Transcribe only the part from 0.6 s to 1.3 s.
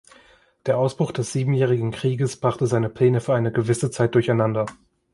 Der Ausbruch